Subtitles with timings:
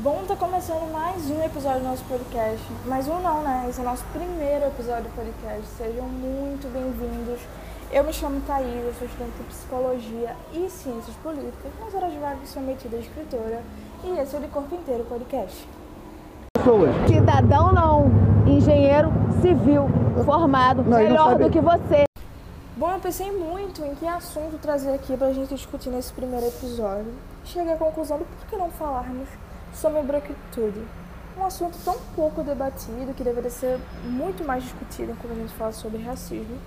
[0.00, 2.64] Bom, tá começando mais um episódio do nosso podcast.
[2.86, 3.66] Mais um não, né?
[3.68, 5.66] Esse é o nosso primeiro episódio do podcast.
[5.76, 7.40] Sejam muito bem-vindos.
[7.90, 11.72] Eu me chamo Thaís, eu sou estudante de Psicologia e Ciências Políticas.
[11.80, 13.60] Nas horas vagas sou metida escritora.
[14.04, 15.68] E esse é o De Corpo Inteiro Podcast.
[16.56, 16.90] pessoas.
[17.08, 18.06] Cidadão não,
[18.46, 19.10] engenheiro
[19.42, 19.88] civil
[20.24, 22.04] formado, Não, melhor do que você.
[22.76, 27.12] Bom, eu pensei muito em que assunto trazer aqui pra gente discutir nesse primeiro episódio.
[27.44, 29.28] Cheguei à conclusão do por que não falarmos
[29.74, 30.82] sobre a branquitude.
[31.36, 35.72] Um assunto tão pouco debatido que deveria ser muito mais discutido quando a gente fala
[35.72, 36.58] sobre racismo.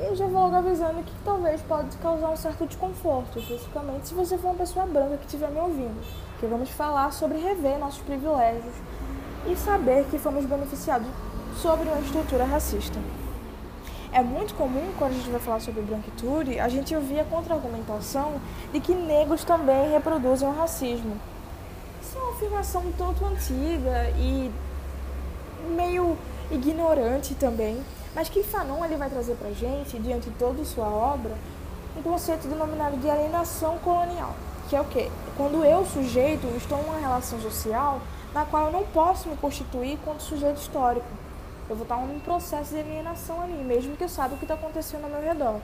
[0.00, 4.38] E já vou logo avisando que talvez pode causar um certo desconforto, especificamente se você
[4.38, 6.00] for uma pessoa branca que estiver me ouvindo.
[6.38, 8.74] Que vamos falar sobre rever nossos privilégios
[9.46, 11.08] e saber que fomos beneficiados
[11.56, 12.98] sobre uma estrutura racista.
[14.12, 18.40] É muito comum, quando a gente vai falar sobre branquitude, a gente ouvir a contra-argumentação
[18.72, 21.16] de que negros também reproduzem o racismo.
[22.38, 24.48] Afirmação um tanto antiga e
[25.74, 26.16] meio
[26.52, 27.82] ignorante também,
[28.14, 31.32] mas que Fanon ele vai trazer pra gente, diante de toda sua obra,
[31.96, 34.36] um conceito denominado de alienação colonial,
[34.68, 35.10] que é o quê?
[35.36, 38.00] Quando eu, sujeito, estou em uma relação social
[38.32, 41.08] na qual eu não posso me constituir enquanto sujeito histórico.
[41.68, 44.54] Eu vou estar num processo de alienação ali, mesmo que eu saiba o que está
[44.54, 45.58] acontecendo ao meu redor.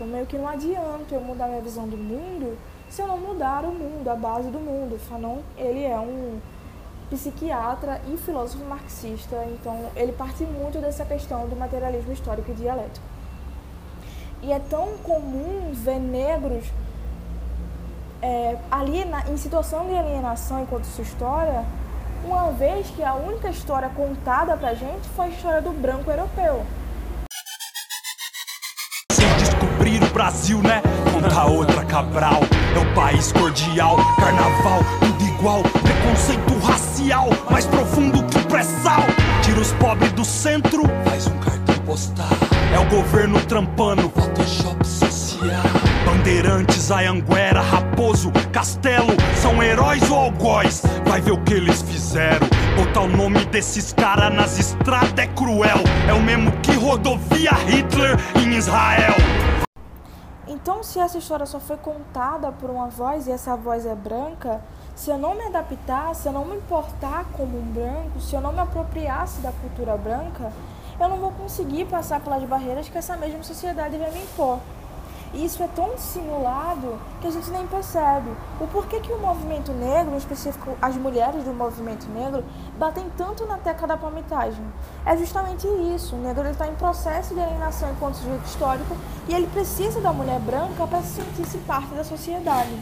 [0.00, 2.56] Então, meio que não adianta eu mudar minha visão do mundo
[2.88, 4.98] se eu não mudar o mundo, a base do mundo.
[4.98, 6.40] Fanon, ele é um
[7.10, 13.04] psiquiatra e filósofo marxista, então ele parte muito dessa questão do materialismo histórico e dialético.
[14.42, 16.64] E é tão comum ver negros
[18.22, 21.62] é, aliena, em situação de alienação enquanto sua história,
[22.24, 26.64] uma vez que a única história contada pra gente foi a história do branco europeu.
[30.20, 30.82] Brasil, né?
[31.14, 32.42] Conta outra Cabral.
[32.76, 35.62] É o país cordial, carnaval, tudo igual.
[35.62, 39.02] Preconceito racial, mais profundo que o pré-sal.
[39.40, 42.28] Tira os pobres do centro, faz um cartão postal.
[42.70, 45.62] É o governo trampando, Photoshop social.
[46.04, 50.82] Bandeirantes, Ayanguera, Raposo, Castelo, são heróis ou algoz?
[51.06, 52.46] Vai ver o que eles fizeram.
[52.76, 55.78] Botar o nome desses caras nas estradas é cruel.
[56.06, 59.14] É o mesmo que rodovia Hitler em Israel.
[60.52, 64.60] Então, se essa história só foi contada por uma voz e essa voz é branca,
[64.96, 68.40] se eu não me adaptar, se eu não me importar como um branco, se eu
[68.40, 70.52] não me apropriasse da cultura branca,
[70.98, 74.58] eu não vou conseguir passar pelas barreiras que essa mesma sociedade vai me impor.
[75.32, 78.30] E isso é tão dissimulado que a gente nem percebe.
[78.60, 82.44] O porquê que o movimento negro, em específico as mulheres do movimento negro,
[82.78, 84.64] batem tanto na tecla da palmitagem.
[85.06, 86.16] É justamente isso.
[86.16, 88.96] O negro está em processo de alienação enquanto sujeito histórico
[89.28, 92.76] e ele precisa da mulher branca para se sentir-se parte da sociedade.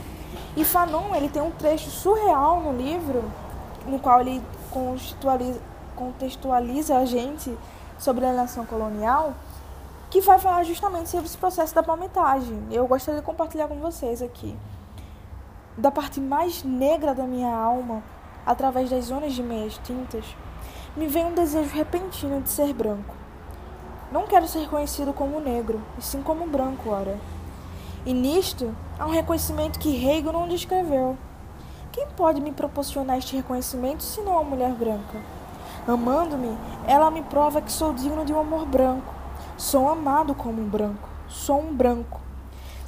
[0.56, 3.24] E Fanon ele tem um trecho surreal no livro,
[3.86, 4.42] no qual ele
[5.94, 7.56] contextualiza a gente
[7.98, 9.34] sobre a alienação colonial,
[10.10, 12.62] que vai falar justamente sobre esse processo da palmitagem.
[12.70, 14.56] Eu gostaria de compartilhar com vocês aqui.
[15.76, 18.02] Da parte mais negra da minha alma,
[18.46, 20.24] através das zonas de meias tintas,
[20.96, 23.14] me vem um desejo repentino de ser branco.
[24.10, 27.18] Não quero ser conhecido como negro, e sim como branco, ora.
[28.06, 31.18] E nisto, há um reconhecimento que Hegel não descreveu.
[31.92, 35.20] Quem pode me proporcionar este reconhecimento se não a mulher branca?
[35.86, 39.17] Amando-me, ela me prova que sou digno de um amor branco.
[39.58, 41.08] Sou amado como um branco.
[41.28, 42.20] Sou um branco.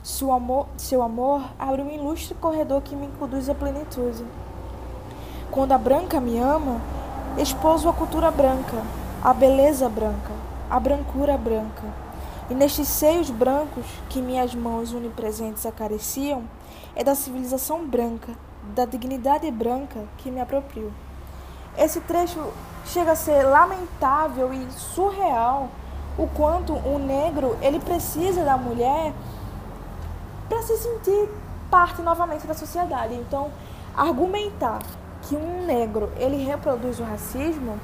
[0.05, 4.25] Seu amor, seu amor abre um ilustre corredor que me conduz à plenitude.
[5.51, 6.81] Quando a branca me ama,
[7.37, 8.85] expôs a cultura branca,
[9.21, 10.31] a beleza branca,
[10.71, 11.83] a brancura branca.
[12.49, 16.45] E nestes seios brancos que minhas mãos onipresentes acariciam,
[16.95, 18.33] é da civilização branca,
[18.77, 20.93] da dignidade branca que me aproprio.
[21.77, 22.41] Esse trecho
[22.87, 25.69] chega a ser lamentável e surreal
[26.21, 29.15] o quanto o negro ele precisa da mulher
[30.49, 31.29] para se sentir
[31.71, 33.15] parte novamente da sociedade.
[33.15, 33.51] Então,
[33.97, 34.81] argumentar
[35.23, 37.79] que um negro ele reproduz o racismo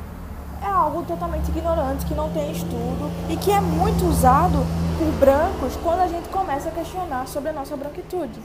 [0.63, 4.59] é algo totalmente ignorante, que não tem estudo e que é muito usado
[4.99, 8.41] por brancos quando a gente começa a questionar sobre a nossa branquitude.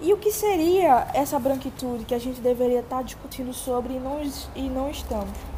[0.00, 4.20] E o que seria essa branquitude que a gente deveria estar discutindo sobre e não,
[4.54, 5.53] e não estamos?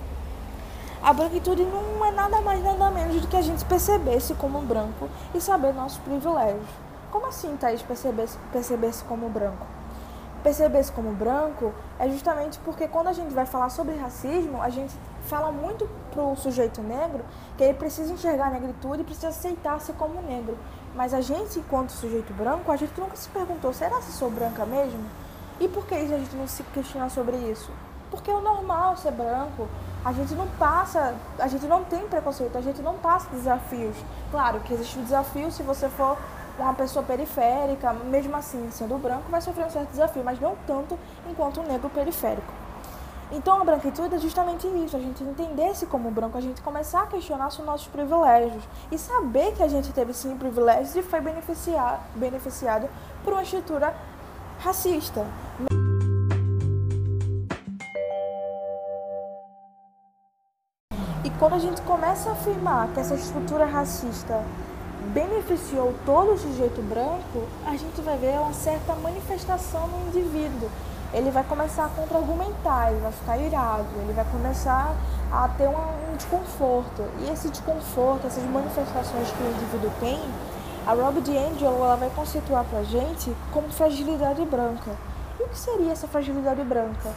[1.07, 5.09] A branquitude não é nada mais nada menos do que a gente perceber-se como branco
[5.33, 6.67] e saber nossos privilégios.
[7.13, 9.65] Como assim, Thaís, perceber-se perceber como branco?
[10.43, 14.93] Perceber-se como branco é justamente porque quando a gente vai falar sobre racismo, a gente
[15.29, 17.25] fala muito pro sujeito negro
[17.57, 20.59] que ele precisa enxergar a negritude e precisa aceitar-se como negro.
[20.93, 24.67] Mas a gente, enquanto sujeito branco, a gente nunca se perguntou, será se sou branca
[24.67, 25.05] mesmo?
[25.61, 27.71] E por que a gente não se questiona sobre isso?
[28.11, 29.69] Porque é normal ser branco.
[30.05, 33.97] A gente não passa, a gente não tem preconceito, a gente não passa desafios.
[34.31, 36.17] Claro que existe um desafio se você for
[36.59, 40.99] uma pessoa periférica, mesmo assim, sendo branco, vai sofrer um certo desafio, mas não tanto
[41.29, 42.53] enquanto um negro periférico.
[43.31, 47.07] Então a branquitude é justamente isso, a gente entender-se como branco, a gente começar a
[47.07, 52.01] questionar os nossos privilégios e saber que a gente teve sim privilégios e foi beneficiado,
[52.15, 52.89] beneficiado
[53.25, 53.93] por uma estrutura
[54.61, 55.27] racista.
[61.39, 64.43] Quando a gente começa a afirmar que essa estrutura racista
[65.13, 70.71] beneficiou todo o sujeito branco, a gente vai ver uma certa manifestação no indivíduo.
[71.13, 74.95] Ele vai começar a contra-argumentar, ele vai ficar irado, ele vai começar
[75.31, 77.03] a ter um desconforto.
[77.21, 80.21] E esse desconforto, essas manifestações que o indivíduo tem,
[80.87, 84.91] a Rob D'Angelo vai conceituar pra gente como fragilidade branca.
[85.39, 87.13] E o que seria essa fragilidade branca?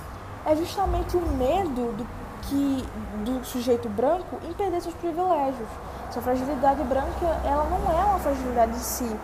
[0.45, 2.85] É justamente o medo do que
[3.23, 5.67] do sujeito branco em perder seus privilégios.
[6.09, 9.19] Essa fragilidade branca, ela não é uma fragilidade em si,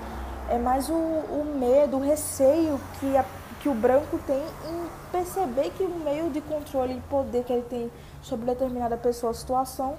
[0.50, 3.26] é mais o, o medo, o receio que, a,
[3.60, 7.64] que o branco tem em perceber que o meio de controle e poder que ele
[7.64, 7.92] tem
[8.22, 9.96] sobre determinada pessoa, situação,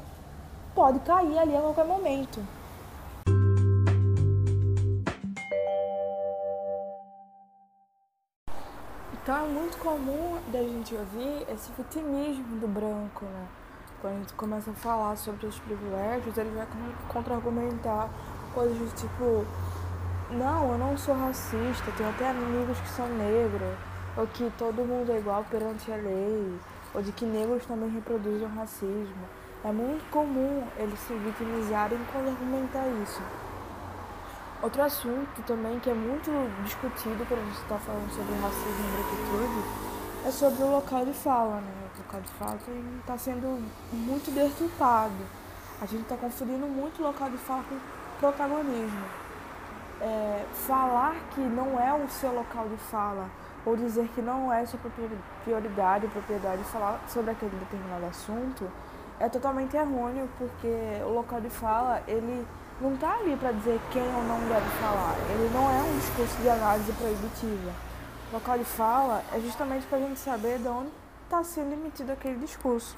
[0.75, 2.41] pode cair ali a qualquer momento.
[9.27, 13.49] Então é muito comum da gente ouvir esse vitimismo do branco, né?
[14.01, 16.65] Quando a gente começa a falar sobre os privilégios, ele vai
[17.09, 18.09] contra-argumentar
[18.55, 19.45] coisas do tipo:
[20.31, 23.77] não, eu não sou racista, tenho até amigos que são negros,
[24.17, 26.57] ou que todo mundo é igual perante a lei,
[26.95, 29.27] ou de que negros também reproduzem o racismo.
[29.65, 33.21] É muito comum eles se vitimizarem quando argumentar isso.
[34.67, 36.29] Outro assunto também que é muito
[36.65, 41.13] discutido quando a gente está falando sobre racismo e branquitude é sobre o local de
[41.13, 41.73] fala, né?
[41.95, 42.59] O local de fala
[42.99, 45.15] está sendo muito deturpado.
[45.81, 47.79] A gente está confundindo muito local de fala com
[48.19, 49.05] protagonismo.
[50.01, 53.31] É, falar que não é o seu local de fala
[53.65, 54.81] ou dizer que não é sua
[55.45, 58.69] prioridade, propriedade falar sobre aquele determinado assunto
[59.21, 60.75] é totalmente errôneo porque
[61.05, 62.45] o local de fala ele
[62.81, 65.15] não está ali para dizer quem ou não deve falar.
[65.31, 67.73] Ele não é um discurso de análise proibitiva.
[68.31, 70.91] O local de fala é justamente para a gente saber de onde
[71.25, 72.97] está sendo emitido aquele discurso.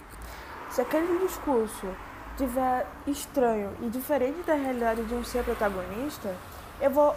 [0.70, 1.86] Se aquele discurso
[2.30, 6.34] estiver estranho e diferente da realidade de um ser protagonista,
[6.80, 7.14] eu vou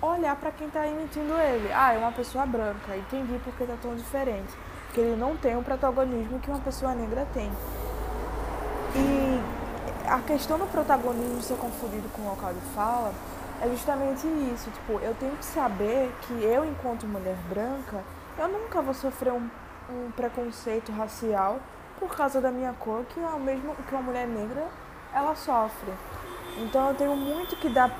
[0.00, 1.72] olhar para quem está emitindo ele.
[1.72, 4.52] Ah, é uma pessoa branca, entendi porque está tão diferente.
[4.86, 7.50] Porque ele não tem o protagonismo que uma pessoa negra tem.
[8.94, 9.27] E
[10.08, 13.12] a questão do protagonismo ser confundido com o local de fala
[13.60, 14.70] é justamente isso.
[14.70, 18.02] Tipo, eu tenho que saber que eu, enquanto mulher branca,
[18.38, 19.48] eu nunca vou sofrer um,
[19.90, 21.60] um preconceito racial
[21.98, 24.66] por causa da minha cor, que é o mesmo que uma mulher negra
[25.12, 25.92] ela sofre.
[26.58, 27.94] Então eu tenho muito que dar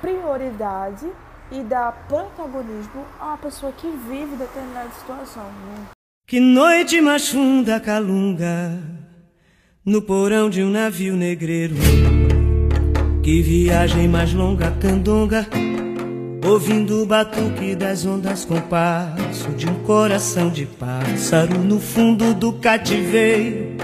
[0.00, 1.10] prioridade
[1.50, 5.44] e dar protagonismo a uma pessoa que vive determinada situação.
[5.44, 5.86] Né?
[6.26, 9.04] Que noite mais funda calunga
[9.84, 11.74] no porão de um navio negreiro.
[13.22, 15.46] Que viagem mais longa, candonga,
[16.42, 22.54] ouvindo o batuque das ondas com passo de um coração de pássaro no fundo do
[22.54, 23.76] cativeiro.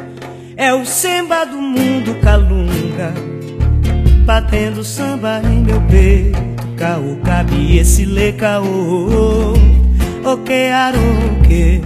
[0.56, 3.12] É o samba do mundo calunga,
[4.24, 6.38] batendo samba em meu peito.
[6.78, 9.52] Caô, cabe esse lê caô,
[10.24, 11.82] o que aroque.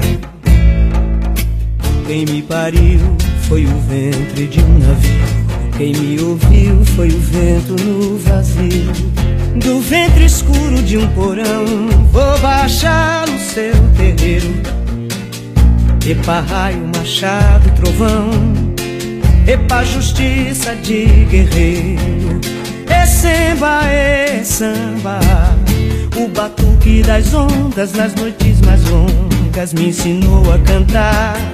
[2.07, 3.01] Quem me pariu
[3.49, 5.45] foi o ventre de um navio.
[5.77, 8.93] Quem me ouviu foi o vento no vazio.
[9.57, 11.65] Do ventre escuro de um porão,
[12.11, 14.49] vou baixar no seu terreiro.
[16.07, 18.31] Epa, raio, machado, trovão.
[19.47, 22.41] Epa, justiça de guerreiro.
[22.89, 25.21] É samba, é samba.
[26.17, 31.54] O batuque das ondas nas noites mais longas me ensinou a cantar.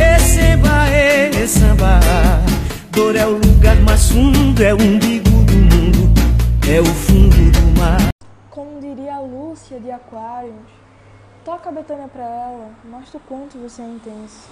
[0.00, 2.00] É samba, samba.
[2.90, 6.14] Dor é o lugar mais fundo, é o umbigo do mundo
[6.68, 8.08] É o fundo do mar.
[8.50, 10.84] Como diria a Lúcia de Aquários
[11.44, 14.48] Toca a Betânia pra ela, mostra o quanto você é intenso.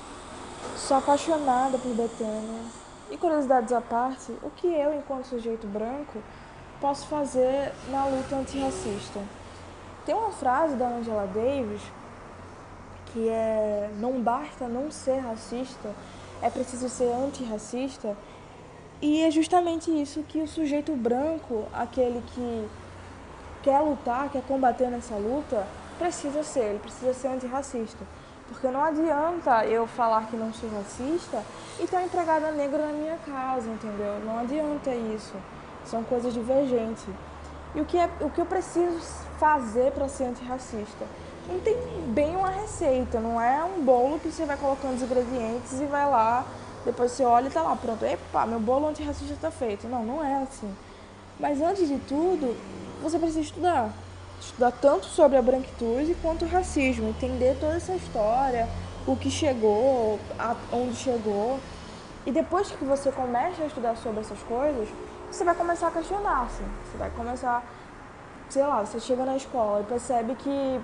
[0.76, 2.61] Sou apaixonada por Betânia.
[3.11, 6.18] E curiosidades à parte, o que eu, enquanto sujeito branco,
[6.82, 9.20] posso fazer na luta antirracista?
[10.04, 11.80] Tem uma frase da Angela Davis
[13.06, 15.90] que é não basta não ser racista,
[16.40, 18.16] é preciso ser antirracista.
[19.00, 22.68] E é justamente isso que o sujeito branco, aquele que
[23.62, 25.66] quer lutar, quer combater nessa luta,
[25.99, 28.04] precisa ser, ele precisa ser antirracista.
[28.49, 31.42] Porque não adianta eu falar que não sou racista
[31.80, 34.21] e ter uma empregada negra na minha casa, entendeu?
[34.25, 35.35] Não adianta isso.
[35.85, 37.04] São coisas divergentes.
[37.75, 39.00] E o que, é, o que eu preciso
[39.38, 41.06] fazer para ser antirracista?
[41.49, 41.76] Não tem
[42.08, 46.08] bem uma receita, não é um bolo que você vai colocando os ingredientes e vai
[46.08, 46.46] lá,
[46.84, 49.87] depois você olha e tá lá, pronto, epa, meu bolo antirracista está feito.
[49.87, 50.72] Não, não é assim.
[51.38, 52.56] Mas antes de tudo,
[53.00, 53.90] você precisa estudar.
[54.40, 58.68] Estudar tanto sobre a branquitude quanto o racismo, entender toda essa história,
[59.06, 60.18] o que chegou,
[60.72, 61.61] onde chegou.
[62.26, 64.88] E depois que você começa a estudar sobre essas coisas,
[65.30, 66.62] você vai começar a questionar-se.
[66.84, 67.64] Você vai começar,
[68.49, 70.80] sei lá, você chega na escola e percebe que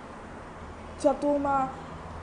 [1.03, 1.71] sua turma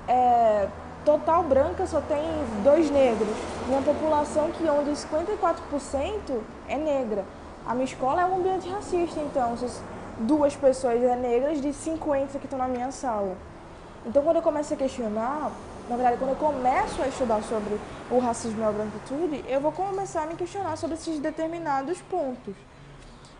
[0.07, 0.67] é
[1.05, 2.23] total branca só tem
[2.63, 3.29] dois negros.
[3.69, 7.23] Uma população que onde 54% é negra.
[7.65, 9.55] A minha escola é um ambiente racista, então,
[10.19, 13.37] duas pessoas é negras de 50 que estão na minha sala.
[14.05, 15.51] Então, quando eu começo a questionar,
[15.89, 17.79] na verdade, quando eu começo a estudar sobre
[18.09, 22.55] o racismo e a branquitude, eu vou começar a me questionar sobre esses determinados pontos.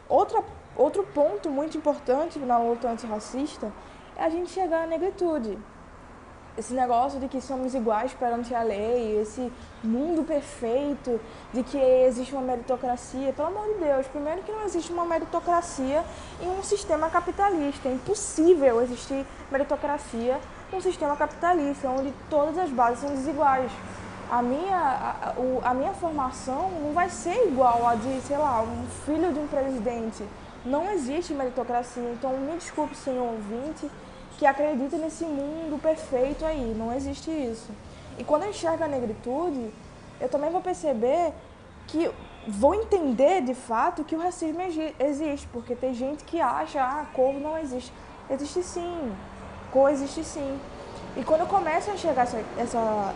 [0.08, 0.44] Outra,
[0.76, 3.72] outro ponto muito importante na luta antirracista
[4.16, 5.58] é a gente chegar à negritude
[6.58, 9.52] esse negócio de que somos iguais perante a lei, esse
[9.84, 11.20] mundo perfeito,
[11.54, 13.34] de que existe uma meritocracia.
[13.34, 16.04] Pelo amor de Deus, primeiro que não existe uma meritocracia
[16.42, 17.90] em um sistema capitalista.
[17.90, 20.40] É impossível existir meritocracia
[20.72, 23.72] num sistema capitalista, onde todas as bases são desiguais.
[24.32, 25.34] A minha, a,
[25.70, 29.48] a, minha formação não vai ser igual a de, sei lá, um filho de um
[29.48, 30.24] presidente.
[30.66, 32.12] Não existe meritocracia.
[32.14, 33.88] Então, me desculpe, senhor ouvinte,
[34.38, 36.74] que acredita nesse mundo perfeito aí.
[36.78, 37.72] Não existe isso.
[38.18, 39.72] E quando eu enxergo a negritude,
[40.20, 41.34] eu também vou perceber
[41.88, 42.10] que
[42.48, 44.62] vou entender de fato que o racismo
[45.00, 47.92] existe, porque tem gente que acha ah, cor não existe.
[48.30, 49.16] Existe sim,
[49.72, 50.60] cor existe sim.
[51.16, 53.16] E quando eu começo a enxergar essa, essa,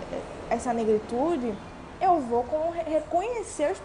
[0.49, 1.53] essa negritude,
[1.99, 2.45] eu vou
[2.85, 3.79] reconhecer os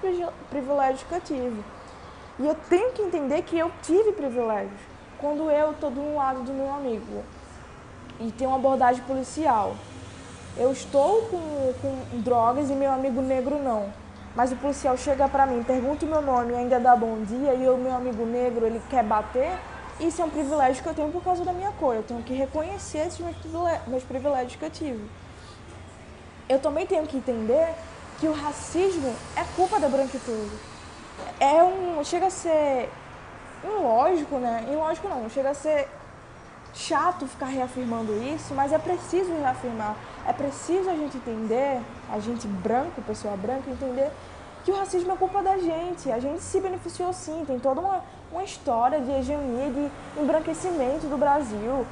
[0.49, 1.65] privilégios que eu tive.
[2.39, 4.94] E eu tenho que entender que eu tive privilégios
[5.25, 7.25] quando eu estou do lado do meu amigo
[8.21, 9.75] e tem uma abordagem policial,
[10.55, 13.91] eu estou com, com drogas e meu amigo negro não.
[14.37, 17.67] Mas o policial chega para mim, pergunta o meu nome ainda dá bom dia e
[17.67, 19.59] o meu amigo negro ele quer bater,
[19.99, 21.95] isso é um privilégio que eu tenho por causa da minha cor.
[21.95, 25.09] Eu tenho que reconhecer esses meus privilégios, meus privilégios que eu tive.
[26.51, 27.73] Eu também tenho que entender
[28.21, 30.55] que o racismo é culpa da branquitude.
[31.41, 32.91] É um, chega a ser
[33.65, 34.67] ilógico, né?
[34.71, 35.89] Ilógico não, chega a ser
[36.75, 39.97] chato ficar reafirmando isso, mas é preciso reafirmar.
[40.27, 41.81] É preciso a gente entender,
[42.13, 44.11] a gente branco, pessoa branca, entender
[44.65, 46.11] que o racismo é culpa da gente.
[46.11, 48.03] A gente se beneficiou sim, tem toda uma,
[48.33, 51.87] uma história de hegemonia, de embranquecimento do Brasil.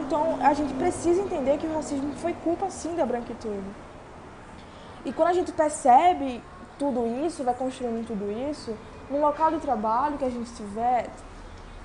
[0.00, 3.64] Então a gente precisa entender que o racismo foi culpa sim da branquitude.
[5.04, 6.42] E quando a gente percebe
[6.78, 8.76] tudo isso, vai construindo tudo isso,
[9.10, 11.10] no local de trabalho que a gente tiver,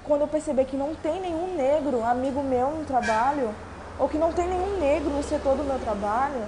[0.04, 3.50] quando eu perceber que não tem nenhum negro amigo meu no trabalho,
[3.98, 6.46] ou que não tem nenhum negro no setor do meu trabalho,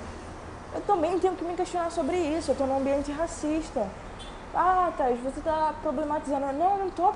[0.76, 2.52] eu também tenho que me questionar sobre isso.
[2.52, 3.88] Eu estou num ambiente racista.
[4.54, 6.46] Ah, Thais, você está problematizando.
[6.54, 7.14] Não, não estou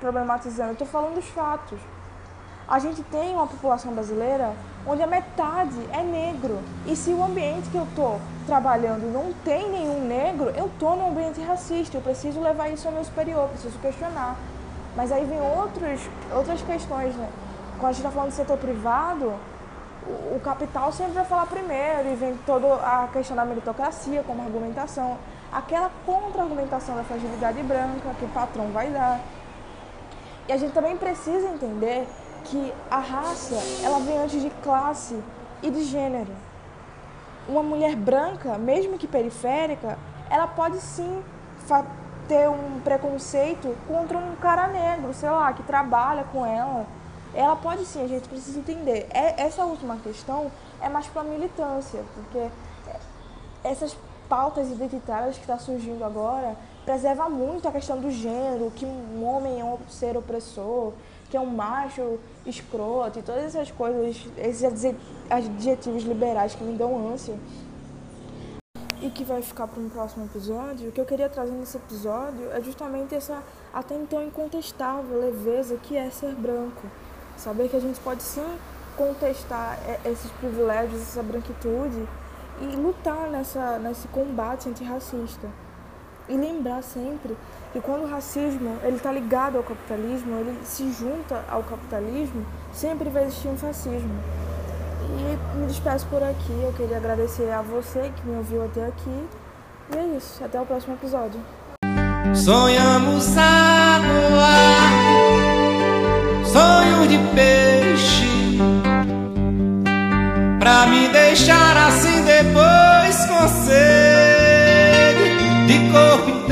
[0.00, 1.78] problematizando, eu estou falando dos fatos.
[2.72, 4.54] A gente tem uma população brasileira
[4.86, 6.58] onde a metade é negro.
[6.86, 11.08] E se o ambiente que eu estou trabalhando não tem nenhum negro, eu estou num
[11.08, 11.98] ambiente racista.
[11.98, 14.36] Eu preciso levar isso ao meu superior, preciso questionar.
[14.96, 16.00] Mas aí vem outros,
[16.34, 17.28] outras questões, né?
[17.78, 19.34] Quando a gente está falando do setor privado,
[20.06, 24.40] o, o capital sempre vai falar primeiro e vem toda a questão da meritocracia como
[24.40, 25.18] argumentação.
[25.52, 29.20] Aquela contra-argumentação da fragilidade branca que o patrão vai dar.
[30.48, 32.08] E a gente também precisa entender
[32.44, 35.18] que a raça ela vem antes de classe
[35.62, 36.32] e de gênero.
[37.48, 39.98] Uma mulher branca, mesmo que periférica,
[40.30, 41.22] ela pode sim
[42.28, 46.86] ter um preconceito contra um cara negro, sei lá, que trabalha com ela.
[47.34, 49.08] Ela pode sim, a gente precisa entender.
[49.10, 52.48] É, essa última questão é mais para militância, porque
[53.64, 53.96] essas
[54.28, 59.60] pautas identitárias que está surgindo agora preserva muito a questão do gênero, que um homem
[59.60, 60.92] é um ser opressor,
[61.32, 64.94] que é um macho escroto e todas essas coisas, esses
[65.30, 67.34] adjetivos liberais que me dão ânsia.
[69.00, 70.90] E que vai ficar para um próximo episódio.
[70.90, 75.96] O que eu queria trazer nesse episódio é justamente essa até então incontestável leveza que
[75.96, 76.86] é ser branco.
[77.38, 78.46] Saber que a gente pode sim
[78.94, 82.06] contestar esses privilégios, essa branquitude
[82.60, 85.48] e lutar nessa, nesse combate antirracista.
[86.28, 87.36] E lembrar sempre
[87.72, 93.10] que quando o racismo ele está ligado ao capitalismo, ele se junta ao capitalismo, sempre
[93.10, 94.14] vai existir um fascismo.
[95.02, 96.52] E me despeço por aqui.
[96.62, 99.28] Eu queria agradecer a você que me ouviu até aqui.
[99.94, 100.42] E é isso.
[100.44, 101.40] Até o próximo episódio.
[102.34, 104.48] Sonhamos água,
[106.46, 108.56] sonho de peixe,
[110.58, 114.31] pra me deixar assim depois com sede,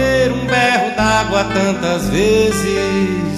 [0.00, 3.29] inteiro um berro d'água tantas vezes.